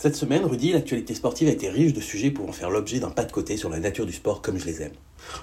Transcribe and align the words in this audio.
Cette 0.00 0.14
semaine, 0.14 0.44
Rudy, 0.44 0.70
l'actualité 0.70 1.12
sportive 1.12 1.48
a 1.48 1.50
été 1.50 1.68
riche 1.68 1.92
de 1.92 2.00
sujets 2.00 2.30
pouvant 2.30 2.52
faire 2.52 2.70
l'objet 2.70 3.00
d'un 3.00 3.10
pas 3.10 3.24
de 3.24 3.32
côté 3.32 3.56
sur 3.56 3.68
la 3.68 3.80
nature 3.80 4.06
du 4.06 4.12
sport 4.12 4.42
comme 4.42 4.56
je 4.56 4.64
les 4.64 4.80
aime. 4.80 4.92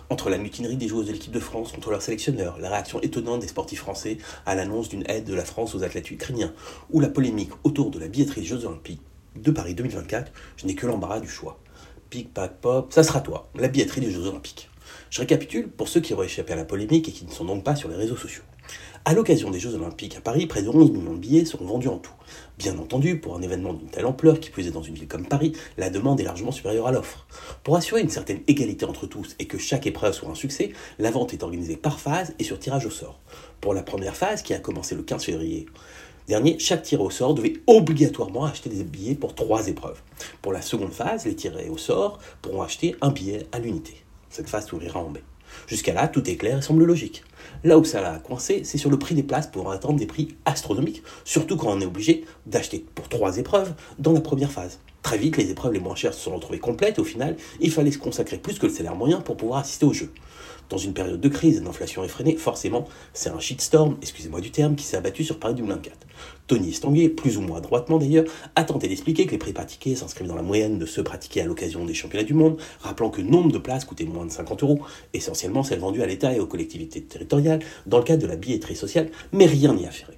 Entre 0.09 0.29
la 0.29 0.37
mutinerie 0.37 0.77
des 0.77 0.87
joueuses 0.87 1.07
de 1.07 1.11
l'équipe 1.11 1.33
de 1.33 1.41
France 1.41 1.73
contre 1.73 1.91
leurs 1.91 2.01
sélectionneurs, 2.01 2.57
la 2.61 2.69
réaction 2.69 3.01
étonnante 3.01 3.41
des 3.41 3.49
sportifs 3.49 3.81
français 3.81 4.17
à 4.45 4.55
l'annonce 4.55 4.87
d'une 4.87 5.03
aide 5.09 5.25
de 5.25 5.33
la 5.33 5.43
France 5.43 5.75
aux 5.75 5.83
athlètes 5.83 6.09
ukrainiens, 6.09 6.53
ou 6.89 7.01
la 7.01 7.09
polémique 7.09 7.51
autour 7.65 7.91
de 7.91 7.99
la 7.99 8.07
billetterie 8.07 8.39
des 8.39 8.47
Jeux 8.47 8.63
Olympiques 8.63 9.01
de 9.35 9.51
Paris 9.51 9.75
2024, 9.75 10.31
je 10.55 10.67
n'ai 10.67 10.75
que 10.75 10.87
l'embarras 10.87 11.19
du 11.19 11.27
choix. 11.27 11.59
Pic, 12.09 12.33
pac, 12.33 12.53
pop, 12.61 12.93
ça 12.93 13.03
sera 13.03 13.19
toi, 13.19 13.49
la 13.55 13.67
billetterie 13.67 13.99
des 13.99 14.11
Jeux 14.11 14.25
Olympiques. 14.25 14.69
Je 15.09 15.19
récapitule 15.19 15.69
pour 15.69 15.87
ceux 15.87 16.01
qui 16.01 16.13
auraient 16.13 16.25
échappé 16.25 16.53
à 16.53 16.55
la 16.55 16.65
polémique 16.65 17.09
et 17.09 17.11
qui 17.11 17.25
ne 17.25 17.31
sont 17.31 17.45
donc 17.45 17.63
pas 17.63 17.75
sur 17.75 17.89
les 17.89 17.95
réseaux 17.95 18.17
sociaux. 18.17 18.43
À 19.07 19.13
l'occasion 19.13 19.51
des 19.51 19.59
Jeux 19.59 19.75
Olympiques 19.75 20.17
à 20.17 20.21
Paris, 20.21 20.47
près 20.47 20.63
de 20.63 20.69
11 20.69 20.89
millions 20.89 21.13
de 21.13 21.19
billets 21.19 21.45
seront 21.45 21.65
vendus 21.65 21.89
en 21.89 21.99
tout. 21.99 22.11
Bien 22.57 22.75
entendu, 22.79 23.19
pour 23.19 23.35
un 23.35 23.41
événement 23.43 23.73
d'une 23.73 23.87
telle 23.87 24.07
ampleur, 24.07 24.39
qui 24.39 24.49
plus 24.49 24.67
est 24.67 24.71
dans 24.71 24.81
une 24.81 24.95
ville 24.95 25.07
comme 25.07 25.27
Paris, 25.27 25.53
la 25.77 25.91
demande 25.91 26.19
est 26.19 26.23
largement 26.23 26.51
supérieure 26.51 26.87
à 26.87 26.91
l'offre. 26.91 27.27
Pour 27.63 27.75
assurer 27.75 28.01
une 28.01 28.09
certaine 28.09 28.39
égalité 28.47 28.83
entre 28.85 29.05
tous 29.05 29.35
et 29.37 29.45
que 29.45 29.59
chaque 29.59 29.85
épreuve 29.85 30.13
soit 30.13 30.29
un 30.29 30.35
succès, 30.35 30.71
la 30.97 31.11
vente 31.11 31.33
est 31.33 31.43
organisée 31.43 31.77
par 31.77 31.99
phase 31.99 32.33
et 32.39 32.43
sur 32.43 32.57
tirage 32.57 32.87
au 32.87 32.89
sort. 32.89 33.19
Pour 33.61 33.75
la 33.75 33.83
première 33.83 34.15
phase, 34.15 34.41
qui 34.41 34.55
a 34.55 34.59
commencé 34.59 34.95
le 34.95 35.03
15 35.03 35.23
février 35.23 35.67
dernier, 36.27 36.57
chaque 36.57 36.81
tiré 36.81 37.03
au 37.03 37.11
sort 37.11 37.35
devait 37.35 37.61
obligatoirement 37.67 38.45
acheter 38.45 38.71
des 38.71 38.83
billets 38.83 39.13
pour 39.13 39.35
trois 39.35 39.67
épreuves. 39.67 40.01
Pour 40.41 40.51
la 40.51 40.63
seconde 40.63 40.93
phase, 40.93 41.25
les 41.25 41.35
tirés 41.35 41.69
au 41.69 41.77
sort 41.77 42.17
pourront 42.41 42.63
acheter 42.63 42.95
un 43.01 43.11
billet 43.11 43.45
à 43.51 43.59
l'unité. 43.59 44.04
Cette 44.35 44.49
phase 44.49 44.67
s'ouvrira 44.67 44.99
en 44.99 45.07
mai. 45.07 45.23
Jusqu'à 45.65 45.93
là, 45.93 46.09
tout 46.09 46.29
est 46.29 46.35
clair 46.35 46.57
et 46.57 46.61
semble 46.61 46.83
logique. 46.83 47.23
Là 47.63 47.77
où 47.77 47.85
ça 47.85 48.05
a 48.05 48.19
coincé, 48.19 48.65
c'est 48.65 48.77
sur 48.77 48.89
le 48.89 48.99
prix 48.99 49.15
des 49.15 49.23
places 49.23 49.47
pour 49.47 49.71
attendre 49.71 49.97
des 49.97 50.07
prix 50.07 50.35
astronomiques, 50.43 51.03
surtout 51.23 51.55
quand 51.55 51.71
on 51.71 51.79
est 51.79 51.85
obligé 51.85 52.25
d'acheter 52.45 52.85
pour 52.95 53.07
trois 53.07 53.37
épreuves 53.37 53.73
dans 53.97 54.11
la 54.11 54.19
première 54.19 54.51
phase. 54.51 54.79
Très 55.05 55.19
vite, 55.19 55.37
les 55.37 55.51
épreuves 55.51 55.73
les 55.73 55.79
moins 55.79 55.93
chères 55.93 56.15
se 56.15 56.19
sont 56.19 56.33
retrouvées 56.33 56.57
complètes. 56.57 56.97
Au 56.97 57.03
final, 57.03 57.37
il 57.61 57.69
fallait 57.69 57.91
se 57.91 57.99
consacrer 57.99 58.39
plus 58.39 58.57
que 58.57 58.65
le 58.65 58.71
salaire 58.71 58.95
moyen 58.95 59.21
pour 59.21 59.37
pouvoir 59.37 59.59
assister 59.59 59.85
au 59.85 59.93
jeu. 59.93 60.11
Dans 60.67 60.79
une 60.79 60.93
période 60.93 61.21
de 61.21 61.29
crise 61.29 61.57
et 61.57 61.59
d'inflation 61.59 62.03
effrénée, 62.03 62.35
forcément, 62.37 62.87
c'est 63.13 63.29
un 63.29 63.39
shitstorm, 63.39 63.97
excusez-moi 64.01 64.41
du 64.41 64.49
terme, 64.49 64.75
qui 64.75 64.83
s'est 64.83 64.97
abattu 64.97 65.23
sur 65.23 65.37
Paris 65.37 65.53
2024. 65.53 65.95
Tony 66.47 66.71
Estanguet, 66.71 67.09
plus 67.09 67.37
ou 67.37 67.41
moins 67.41 67.61
droitement 67.61 67.99
d'ailleurs, 67.99 68.25
a 68.55 68.63
tenté 68.63 68.87
d'expliquer 68.87 69.27
que 69.27 69.33
les 69.33 69.37
prix 69.37 69.53
pratiqués 69.53 69.95
s'inscrivent 69.95 70.27
dans 70.27 70.33
la 70.33 70.41
moyenne 70.41 70.79
de 70.79 70.87
ceux 70.87 71.03
pratiqués 71.03 71.41
à 71.41 71.45
l'occasion 71.45 71.85
des 71.85 71.93
championnats 71.93 72.25
du 72.25 72.33
monde, 72.33 72.57
rappelant 72.79 73.11
que 73.11 73.21
nombre 73.21 73.51
de 73.51 73.59
places 73.59 73.85
coûtait 73.85 74.05
moins 74.05 74.25
de 74.25 74.31
50 74.31 74.63
euros, 74.63 74.79
essentiellement 75.13 75.61
celles 75.61 75.81
vendues 75.81 76.01
à 76.01 76.07
l'État 76.07 76.33
et 76.33 76.39
aux 76.39 76.47
collectivités 76.47 77.03
territoriales, 77.03 77.59
dans 77.85 77.99
le 77.99 78.03
cadre 78.03 78.23
de 78.23 78.27
la 78.27 78.37
billetterie 78.37 78.75
sociale, 78.75 79.11
mais 79.31 79.45
rien 79.45 79.75
n'y 79.75 79.85
a 79.85 79.89
afféré. 79.89 80.17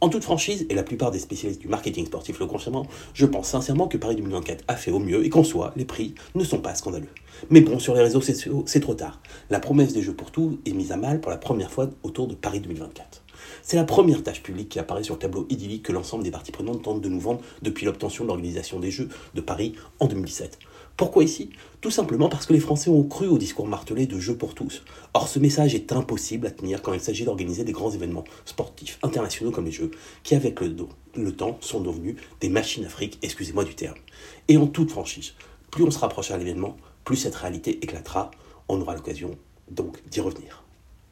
En 0.00 0.08
toute 0.08 0.24
franchise, 0.24 0.66
et 0.70 0.74
la 0.74 0.82
plupart 0.82 1.10
des 1.10 1.18
spécialistes 1.18 1.60
du 1.60 1.68
marketing 1.68 2.06
sportif 2.06 2.38
le 2.40 2.46
concernant, 2.46 2.86
je 3.14 3.26
pense 3.26 3.48
sincèrement 3.48 3.88
que 3.88 3.98
Paris 3.98 4.16
2024 4.16 4.64
a 4.68 4.76
fait 4.76 4.90
au 4.90 4.98
mieux 4.98 5.24
et 5.24 5.28
qu'en 5.28 5.44
soi, 5.44 5.72
les 5.76 5.84
prix 5.84 6.14
ne 6.34 6.44
sont 6.44 6.60
pas 6.60 6.74
scandaleux. 6.74 7.08
Mais 7.50 7.60
bon, 7.60 7.78
sur 7.78 7.94
les 7.94 8.02
réseaux 8.02 8.20
sociaux, 8.20 8.64
c'est 8.66 8.80
trop 8.80 8.94
tard. 8.94 9.20
La 9.50 9.60
promesse 9.60 9.92
des 9.92 10.02
Jeux 10.02 10.14
pour 10.14 10.30
tout 10.30 10.58
est 10.66 10.72
mise 10.72 10.92
à 10.92 10.96
mal 10.96 11.20
pour 11.20 11.30
la 11.30 11.38
première 11.38 11.70
fois 11.70 11.88
autour 12.02 12.26
de 12.28 12.34
Paris 12.34 12.60
2024. 12.60 13.22
C'est 13.62 13.76
la 13.76 13.84
première 13.84 14.22
tâche 14.22 14.42
publique 14.42 14.68
qui 14.68 14.78
apparaît 14.78 15.02
sur 15.02 15.14
le 15.14 15.20
tableau 15.20 15.46
idyllique 15.50 15.84
que 15.84 15.92
l'ensemble 15.92 16.24
des 16.24 16.30
parties 16.30 16.52
prenantes 16.52 16.82
tentent 16.82 17.00
de 17.00 17.08
nous 17.08 17.20
vendre 17.20 17.40
depuis 17.62 17.86
l'obtention 17.86 18.24
de 18.24 18.28
l'organisation 18.28 18.80
des 18.80 18.90
Jeux 18.90 19.08
de 19.34 19.40
Paris 19.40 19.74
en 19.98 20.06
2017. 20.06 20.58
Pourquoi 20.96 21.24
ici? 21.24 21.50
Tout 21.80 21.90
simplement 21.90 22.28
parce 22.28 22.44
que 22.44 22.52
les 22.52 22.60
Français 22.60 22.90
ont 22.90 23.04
cru 23.04 23.26
au 23.26 23.38
discours 23.38 23.66
martelé 23.66 24.06
de 24.06 24.18
Jeux 24.18 24.36
pour 24.36 24.54
tous. 24.54 24.82
Or, 25.14 25.28
ce 25.28 25.38
message 25.38 25.74
est 25.74 25.92
impossible 25.92 26.46
à 26.46 26.50
tenir 26.50 26.82
quand 26.82 26.92
il 26.92 27.00
s'agit 27.00 27.24
d'organiser 27.24 27.64
des 27.64 27.72
grands 27.72 27.90
événements 27.90 28.24
sportifs 28.44 28.98
internationaux 29.02 29.50
comme 29.50 29.64
les 29.64 29.72
Jeux, 29.72 29.90
qui 30.22 30.34
avec 30.34 30.60
le, 30.60 30.74
le 31.16 31.32
temps 31.32 31.56
sont 31.60 31.80
devenus 31.80 32.16
des 32.40 32.50
machines 32.50 32.84
afriques, 32.84 33.18
excusez-moi 33.22 33.64
du 33.64 33.74
terme. 33.74 33.96
Et 34.48 34.58
en 34.58 34.66
toute 34.66 34.90
franchise, 34.90 35.32
plus 35.70 35.84
on 35.84 35.90
se 35.90 35.98
rapproche 35.98 36.30
à 36.30 36.36
l'événement, 36.36 36.76
plus 37.04 37.16
cette 37.16 37.34
réalité 37.34 37.78
éclatera. 37.82 38.30
On 38.68 38.80
aura 38.80 38.94
l'occasion 38.94 39.30
donc 39.70 40.06
d'y 40.08 40.20
revenir. 40.20 40.64